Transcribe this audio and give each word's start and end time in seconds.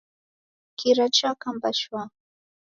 Kira 0.77 1.05
chakamba 1.15 1.69
shwa. 1.79 2.01